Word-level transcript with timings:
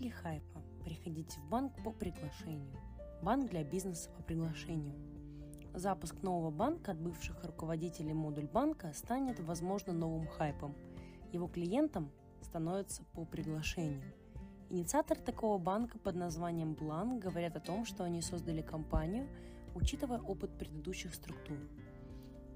Нет 0.00 0.06
ли 0.06 0.10
хайпа? 0.10 0.62
Приходите 0.82 1.38
в 1.40 1.50
банк 1.50 1.74
по 1.84 1.90
приглашению. 1.90 2.74
Банк 3.20 3.50
для 3.50 3.62
бизнеса 3.62 4.08
по 4.16 4.22
приглашению. 4.22 4.94
Запуск 5.74 6.22
нового 6.22 6.50
банка 6.50 6.92
от 6.92 6.98
бывших 6.98 7.44
руководителей 7.44 8.14
модуль 8.14 8.46
банка 8.46 8.94
станет, 8.94 9.38
возможно, 9.40 9.92
новым 9.92 10.26
хайпом. 10.26 10.74
Его 11.32 11.48
клиентам 11.48 12.10
становится 12.40 13.04
по 13.12 13.26
приглашению. 13.26 14.00
Инициатор 14.70 15.18
такого 15.18 15.58
банка 15.58 15.98
под 15.98 16.14
названием 16.14 16.72
Бланк 16.72 17.22
говорят 17.22 17.56
о 17.56 17.60
том, 17.60 17.84
что 17.84 18.02
они 18.02 18.22
создали 18.22 18.62
компанию, 18.62 19.28
учитывая 19.74 20.20
опыт 20.20 20.56
предыдущих 20.56 21.14
структур. 21.14 21.58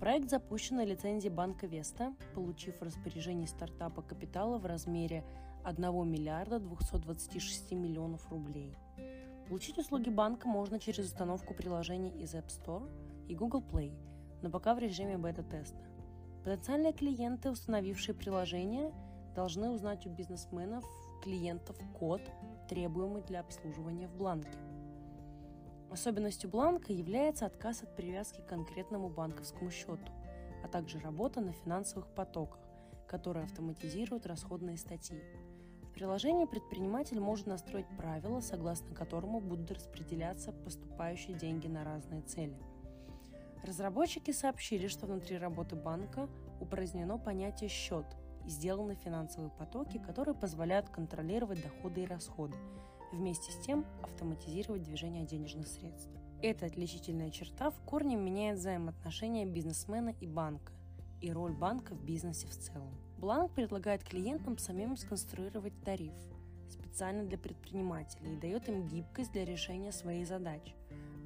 Проект 0.01 0.31
запущен 0.31 0.77
на 0.77 0.85
лицензии 0.87 1.29
банка 1.29 1.67
Веста, 1.67 2.15
получив 2.35 2.81
в 2.81 2.85
распоряжении 2.85 3.45
стартапа 3.45 4.01
капитала 4.01 4.57
в 4.57 4.65
размере 4.65 5.25
1 5.65 6.11
миллиарда 6.11 6.59
226 6.59 7.73
миллионов 7.73 8.31
рублей. 8.31 8.77
Получить 9.49 9.79
услуги 9.79 10.11
банка 10.11 10.47
можно 10.47 10.79
через 10.79 11.07
установку 11.07 11.55
приложений 11.55 12.13
из 12.23 12.35
App 12.35 12.49
Store 12.49 12.89
и 13.29 13.35
Google 13.35 13.63
Play, 13.63 13.93
но 14.43 14.51
пока 14.51 14.75
в 14.75 14.79
режиме 14.79 15.17
бета-теста. 15.17 15.83
Потенциальные 16.45 16.93
клиенты, 16.93 17.51
установившие 17.51 18.15
приложение, 18.15 18.93
должны 19.35 19.71
узнать 19.71 20.07
у 20.07 20.11
бизнесменов, 20.11 20.85
клиентов 21.23 21.77
код, 21.99 22.21
требуемый 22.69 23.23
для 23.23 23.41
обслуживания 23.41 24.09
в 24.09 24.17
бланке. 24.17 24.59
Особенностью 25.91 26.51
бланка 26.51 26.93
является 26.93 27.47
отказ 27.47 27.83
от 27.83 27.97
привязки 27.97 28.41
к 28.41 28.47
конкретному 28.49 29.09
банковскому 29.09 29.71
счету, 29.71 30.13
а 30.63 30.69
также 30.69 30.99
работа 30.99 31.41
на 31.41 31.53
финансовых 31.53 32.09
потоках, 32.09 32.61
которые 33.07 33.45
автоматизируют 33.45 34.27
расходные 34.27 34.77
статьи. 34.77 35.23
Приложении 35.95 36.45
предприниматель 36.45 37.21
может 37.21 37.47
настроить 37.47 37.87
правила, 37.97 38.41
согласно 38.41 38.95
которому 38.95 39.41
будут 39.41 39.71
распределяться 39.71 40.51
поступающие 40.53 41.37
деньги 41.37 41.69
на 41.69 41.85
разные 41.85 42.23
цели. 42.23 42.57
Разработчики 43.63 44.33
сообщили, 44.33 44.89
что 44.89 45.07
внутри 45.07 45.39
работы 45.39 45.77
банка 45.77 46.29
упразднено 46.61 47.17
понятие 47.17 47.71
«счет» 47.71 48.05
и 48.45 48.51
сделаны 48.51 48.97
финансовые 48.97 49.51
потоки, 49.51 49.99
которые 49.99 50.35
позволяют 50.35 50.91
контролировать 50.91 51.63
доходы 51.63 52.03
и 52.03 52.07
расходы, 52.07 52.57
вместе 53.13 53.53
с 53.53 53.65
тем 53.65 53.87
автоматизировать 54.03 54.83
движение 54.83 55.25
денежных 55.25 55.69
средств. 55.69 56.11
Эта 56.43 56.67
отличительная 56.67 57.31
черта 57.31 57.71
в 57.71 57.81
корне 57.87 58.17
меняет 58.17 58.59
взаимоотношения 58.59 59.47
бизнесмена 59.47 60.13
и 60.21 60.27
банка 60.27 60.73
и 61.25 61.33
роль 61.33 61.53
банка 61.53 61.95
в 61.95 62.05
бизнесе 62.05 62.47
в 62.47 62.59
целом. 62.59 62.95
Бланк 63.25 63.53
предлагает 63.53 64.05
клиентам 64.05 64.59
самим 64.59 64.99
сконструировать 64.99 65.73
тариф 65.83 66.13
специально 66.69 67.25
для 67.25 67.39
предпринимателей 67.39 68.35
и 68.35 68.39
дает 68.39 68.69
им 68.69 68.87
гибкость 68.87 69.33
для 69.33 69.47
решения 69.47 69.93
своей 69.93 70.27
задачи. 70.27 70.75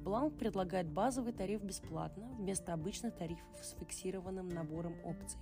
Бланк 0.05 0.37
предлагает 0.37 0.87
базовый 0.87 1.33
тариф 1.33 1.61
бесплатно 1.61 2.25
вместо 2.37 2.71
обычных 2.71 3.17
тарифов 3.17 3.45
с 3.61 3.75
фиксированным 3.77 4.47
набором 4.47 4.95
опций. 5.03 5.41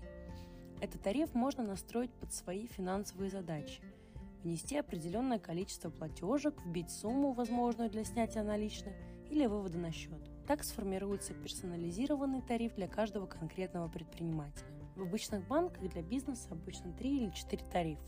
Этот 0.81 0.99
тариф 1.03 1.36
можно 1.36 1.61
настроить 1.61 2.11
под 2.14 2.33
свои 2.33 2.66
финансовые 2.66 3.30
задачи– 3.30 3.80
внести 4.44 4.77
определенное 4.77 5.38
количество 5.38 5.92
платежек, 5.92 6.55
вбить 6.66 6.89
сумму, 6.89 7.33
возможную 7.33 7.92
для 7.92 8.03
снятия 8.03 8.42
наличных 8.42 8.95
или 9.30 9.45
вывода 9.45 9.77
на 9.77 9.92
счет. 9.92 10.27
Так 10.47 10.64
сформируется 10.64 11.36
персонализированный 11.36 12.42
тариф 12.42 12.73
для 12.73 12.88
каждого 12.88 13.27
конкретного 13.27 13.88
предпринимателя. 13.89 14.77
В 14.98 15.03
обычных 15.03 15.48
банках 15.48 15.88
для 15.88 16.02
бизнеса 16.02 16.48
обычно 16.50 16.92
3 16.92 17.17
или 17.17 17.30
4 17.30 17.64
тарифа, 17.72 18.02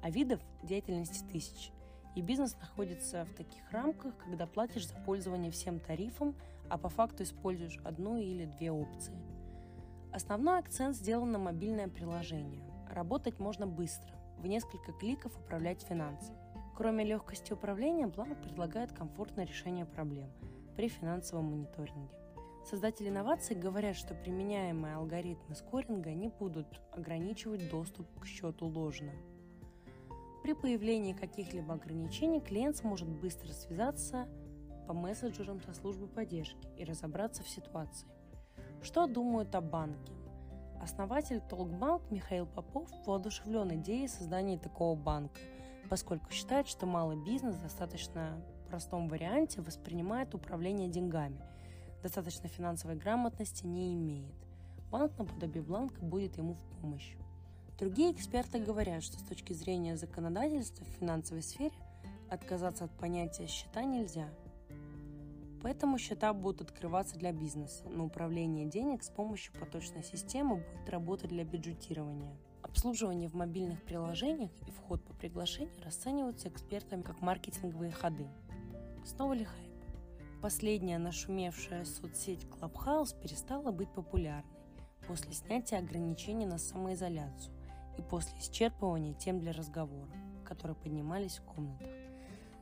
а 0.00 0.08
видов 0.08 0.40
деятельности 0.62 1.22
тысяч. 1.30 1.70
И 2.16 2.22
бизнес 2.22 2.56
находится 2.58 3.26
в 3.26 3.34
таких 3.34 3.70
рамках, 3.70 4.16
когда 4.16 4.46
платишь 4.46 4.88
за 4.88 4.94
пользование 4.94 5.50
всем 5.50 5.78
тарифом, 5.78 6.34
а 6.70 6.78
по 6.78 6.88
факту 6.88 7.24
используешь 7.24 7.78
одну 7.84 8.16
или 8.16 8.46
две 8.46 8.72
опции. 8.72 9.14
Основной 10.12 10.58
акцент 10.58 10.96
сделан 10.96 11.30
на 11.30 11.38
мобильное 11.38 11.88
приложение. 11.88 12.64
Работать 12.90 13.38
можно 13.38 13.66
быстро 13.66 14.14
в 14.38 14.46
несколько 14.46 14.92
кликов 14.92 15.38
управлять 15.38 15.82
финансами. 15.82 16.38
Кроме 16.74 17.04
легкости 17.04 17.52
управления, 17.52 18.06
Бланк 18.06 18.40
предлагает 18.40 18.92
комфортное 18.92 19.44
решение 19.44 19.84
проблем 19.84 20.30
при 20.74 20.88
финансовом 20.88 21.50
мониторинге. 21.50 22.16
Создатели 22.64 23.08
инноваций 23.08 23.56
говорят, 23.56 23.96
что 23.96 24.14
применяемые 24.14 24.96
алгоритмы 24.96 25.54
скоринга 25.54 26.12
не 26.12 26.28
будут 26.28 26.66
ограничивать 26.92 27.70
доступ 27.70 28.06
к 28.20 28.26
счету 28.26 28.66
ложно. 28.66 29.12
При 30.42 30.54
появлении 30.54 31.12
каких-либо 31.12 31.74
ограничений 31.74 32.40
клиент 32.40 32.76
сможет 32.76 33.08
быстро 33.08 33.52
связаться 33.52 34.28
по 34.86 34.94
мессенджерам 34.94 35.60
со 35.60 35.72
службой 35.74 36.08
поддержки 36.08 36.68
и 36.76 36.84
разобраться 36.84 37.42
в 37.42 37.48
ситуации. 37.48 38.08
Что 38.82 39.06
думают 39.06 39.54
о 39.54 39.60
банке? 39.60 40.12
Основатель 40.80 41.40
Толкбанк 41.40 42.10
Михаил 42.10 42.46
Попов 42.46 42.88
воодушевлен 43.06 43.74
идеей 43.80 44.08
создания 44.08 44.58
такого 44.58 44.96
банка, 44.96 45.38
поскольку 45.90 46.30
считает, 46.30 46.66
что 46.66 46.86
малый 46.86 47.22
бизнес 47.22 47.56
в 47.56 47.62
достаточно 47.62 48.42
простом 48.68 49.08
варианте 49.08 49.60
воспринимает 49.60 50.34
управление 50.34 50.88
деньгами, 50.88 51.38
достаточно 52.02 52.48
финансовой 52.48 52.96
грамотности 52.96 53.66
не 53.66 53.94
имеет. 53.94 54.34
Банк 54.90 55.16
наподобие 55.18 55.62
Бланка 55.62 56.00
будет 56.00 56.36
ему 56.36 56.54
в 56.54 56.80
помощь. 56.80 57.14
Другие 57.78 58.12
эксперты 58.12 58.58
говорят, 58.58 59.02
что 59.02 59.18
с 59.18 59.22
точки 59.22 59.52
зрения 59.52 59.96
законодательства 59.96 60.84
в 60.84 60.98
финансовой 60.98 61.42
сфере 61.42 61.74
отказаться 62.28 62.84
от 62.84 62.90
понятия 62.92 63.46
счета 63.46 63.84
нельзя– 63.84 64.28
Поэтому 65.62 65.98
счета 65.98 66.32
будут 66.32 66.62
открываться 66.62 67.18
для 67.18 67.32
бизнеса, 67.32 67.84
но 67.88 68.06
управление 68.06 68.66
денег 68.66 69.02
с 69.02 69.10
помощью 69.10 69.52
поточной 69.52 70.02
системы 70.02 70.56
будет 70.56 70.88
работать 70.88 71.28
для 71.28 71.44
бюджетирования. 71.44 72.34
Обслуживание 72.62 73.28
в 73.28 73.34
мобильных 73.34 73.82
приложениях 73.82 74.50
и 74.66 74.70
вход 74.70 75.04
по 75.04 75.12
приглашению 75.12 75.74
расцениваются 75.84 76.48
экспертами 76.48 77.02
как 77.02 77.20
маркетинговые 77.20 77.92
ходы. 77.92 78.26
Снова 79.04 79.34
ли 79.34 79.44
хайп? 79.44 79.69
Последняя 80.42 80.96
нашумевшая 80.96 81.84
соцсеть 81.84 82.46
Clubhouse 82.46 83.14
перестала 83.20 83.72
быть 83.72 83.92
популярной 83.92 84.50
после 85.06 85.34
снятия 85.34 85.78
ограничений 85.78 86.46
на 86.46 86.56
самоизоляцию 86.56 87.54
и 87.98 88.02
после 88.02 88.38
исчерпывания 88.38 89.12
тем 89.12 89.38
для 89.38 89.52
разговора, 89.52 90.08
которые 90.46 90.76
поднимались 90.76 91.36
в 91.36 91.42
комнатах. 91.42 91.90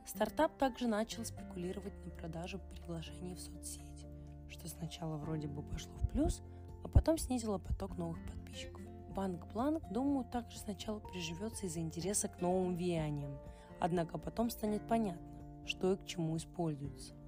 Стартап 0.05 0.57
также 0.57 0.89
начал 0.89 1.23
спекулировать 1.23 1.93
на 2.03 2.11
продажу 2.11 2.59
приглашений 2.59 3.35
в 3.35 3.39
соцсети, 3.39 4.07
что 4.49 4.67
сначала 4.67 5.15
вроде 5.15 5.47
бы 5.47 5.61
пошло 5.61 5.93
в 6.01 6.09
плюс, 6.09 6.41
а 6.83 6.89
потом 6.89 7.17
снизило 7.17 7.59
поток 7.59 7.97
новых 7.97 8.17
подписчиков. 8.25 8.81
Банк 9.15 9.47
Бланк, 9.53 9.89
думаю, 9.89 10.25
также 10.25 10.57
сначала 10.57 10.99
приживется 10.99 11.65
из-за 11.65 11.79
интереса 11.79 12.27
к 12.27 12.41
новым 12.41 12.75
влияниям, 12.75 13.39
однако 13.79 14.17
потом 14.17 14.49
станет 14.49 14.85
понятно, 14.85 15.65
что 15.65 15.93
и 15.93 15.95
к 15.95 16.05
чему 16.05 16.35
используется. 16.35 17.18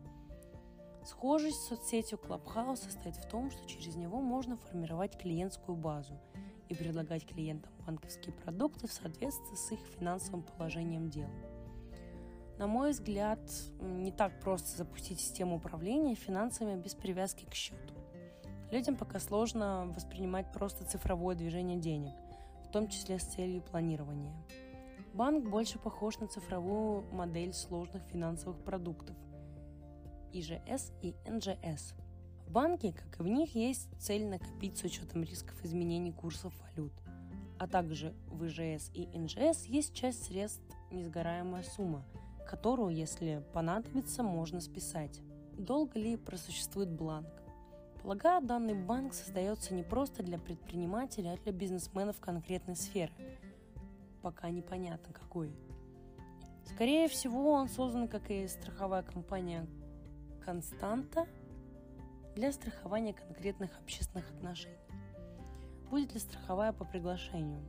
Схожесть 1.04 1.62
с 1.62 1.68
соцсетью 1.70 2.20
Clubhouse 2.20 2.78
состоит 2.78 3.16
в 3.16 3.28
том, 3.28 3.50
что 3.50 3.68
через 3.68 3.96
него 3.96 4.22
можно 4.22 4.56
формировать 4.56 5.18
клиентскую 5.18 5.76
базу 5.76 6.14
и 6.70 6.76
предлагать 6.76 7.26
клиентам 7.26 7.72
банковские 7.88 8.34
продукты 8.34 8.88
в 8.88 8.94
соответствии 8.94 9.56
с 9.56 9.72
их 9.72 9.80
финансовым 9.98 10.44
положением 10.44 11.10
дел. 11.10 11.30
На 12.60 12.68
мой 12.68 12.92
взгляд, 12.92 13.40
не 13.80 14.12
так 14.12 14.40
просто 14.40 14.78
запустить 14.78 15.20
систему 15.20 15.56
управления 15.56 16.14
финансами 16.14 16.80
без 16.80 16.94
привязки 16.94 17.46
к 17.46 17.56
счету. 17.56 17.96
Людям 18.72 18.96
пока 18.96 19.20
сложно 19.20 19.92
воспринимать 19.96 20.52
просто 20.54 20.86
цифровое 20.86 21.36
движение 21.36 21.80
денег, 21.80 22.14
в 22.64 22.72
том 22.72 22.88
числе 22.88 23.18
с 23.18 23.24
целью 23.24 23.64
планирования. 23.64 24.36
Банк 25.14 25.50
больше 25.50 25.80
похож 25.80 26.20
на 26.20 26.28
цифровую 26.28 27.02
модель 27.12 27.54
сложных 27.54 28.04
финансовых 28.04 28.64
продуктов 28.64 29.16
ИЖС 30.32 30.92
и 31.02 31.16
НЖС. 31.28 31.94
В 32.48 32.52
банке, 32.52 32.94
как 32.94 33.20
и 33.20 33.24
в 33.24 33.28
них, 33.28 33.56
есть 33.56 33.90
цель 34.00 34.26
накопить 34.26 34.78
с 34.78 34.84
учетом 34.84 35.24
рисков 35.24 35.64
изменений 35.64 36.12
курсов 36.12 36.54
валют, 36.62 36.94
а 37.60 37.68
также 37.68 38.14
в 38.28 38.46
ИЖС 38.46 38.92
и 38.94 39.08
НЖС 39.18 39.66
есть 39.66 39.94
часть 39.94 40.26
средств 40.26 40.62
несгораемая 40.92 41.64
сумма– 41.64 42.06
которую, 42.52 42.94
если 42.94 43.42
понадобится, 43.54 44.24
можно 44.24 44.60
списать. 44.60 45.22
Долго 45.54 45.98
ли 45.98 46.18
просуществует 46.18 46.90
бланк? 46.90 47.30
Полагаю, 48.04 48.46
данный 48.46 48.74
банк 48.74 49.14
создается 49.14 49.74
не 49.74 49.84
просто 49.84 50.22
для 50.22 50.38
предпринимателей, 50.38 51.30
а 51.30 51.38
для 51.38 51.54
бизнесменов 51.54 52.20
конкретной 52.20 52.76
сферы. 52.76 53.14
Пока 54.22 54.50
непонятно 54.50 55.14
какой. 55.14 55.56
Скорее 56.66 57.08
всего, 57.08 57.54
он 57.54 57.70
создан, 57.70 58.10
как 58.10 58.30
и 58.30 58.46
страховая 58.50 59.04
компания 59.04 59.66
«Константа», 60.46 61.28
для 62.36 62.52
страхования 62.52 63.14
конкретных 63.14 63.78
общественных 63.80 64.30
отношений. 64.32 64.78
Будет 65.90 66.14
ли 66.14 66.20
страховая 66.20 66.72
по 66.72 66.86
приглашению? 66.86 67.62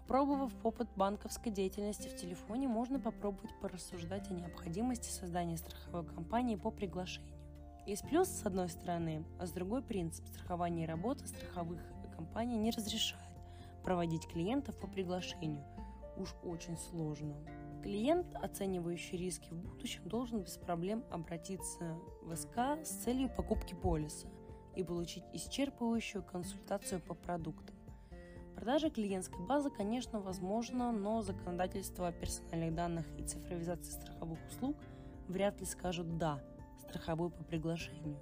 Попробовав 0.00 0.52
опыт 0.62 0.88
банковской 0.96 1.52
деятельности 1.52 2.08
в 2.08 2.16
телефоне, 2.16 2.68
можно 2.68 2.98
попробовать 2.98 3.50
порассуждать 3.60 4.30
о 4.30 4.34
необходимости 4.34 5.10
создания 5.10 5.58
страховой 5.58 6.06
компании 6.06 6.56
по 6.56 6.70
приглашению. 6.70 7.34
Есть 7.86 8.08
плюс 8.08 8.28
с 8.28 8.46
одной 8.46 8.68
стороны, 8.68 9.24
а 9.38 9.46
с 9.46 9.50
другой 9.50 9.82
принцип 9.82 10.26
страхования 10.28 10.86
работы 10.86 11.26
страховых 11.26 11.80
компаний 12.16 12.56
не 12.56 12.70
разрешает 12.70 13.22
проводить 13.84 14.26
клиентов 14.26 14.78
по 14.78 14.86
приглашению. 14.86 15.64
Уж 16.16 16.34
очень 16.42 16.78
сложно. 16.78 17.36
Клиент, 17.82 18.34
оценивающий 18.34 19.16
риски 19.16 19.50
в 19.50 19.56
будущем, 19.56 20.08
должен 20.08 20.42
без 20.42 20.56
проблем 20.56 21.04
обратиться 21.10 21.96
в 22.22 22.34
СК 22.34 22.82
с 22.82 23.04
целью 23.04 23.28
покупки 23.28 23.74
полиса 23.74 24.28
и 24.74 24.82
получить 24.82 25.24
исчерпывающую 25.32 26.22
консультацию 26.22 27.00
по 27.00 27.14
продуктам. 27.14 27.76
Продажа 28.56 28.90
клиентской 28.90 29.44
базы, 29.46 29.70
конечно, 29.70 30.18
возможна, 30.18 30.90
но 30.90 31.20
законодательство 31.22 32.08
о 32.08 32.12
персональных 32.12 32.74
данных 32.74 33.06
и 33.18 33.22
цифровизации 33.22 33.92
страховых 33.92 34.38
услуг 34.48 34.76
вряд 35.28 35.60
ли 35.60 35.66
скажут 35.66 36.16
«да» 36.18 36.40
страховой 36.80 37.30
по 37.30 37.44
приглашению. 37.44 38.18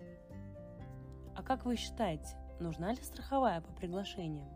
А 1.36 1.42
как 1.42 1.64
вы 1.64 1.76
считаете, 1.76 2.36
нужна 2.60 2.92
ли 2.92 3.02
страховая 3.02 3.60
по 3.60 3.72
приглашениям? 3.72 4.48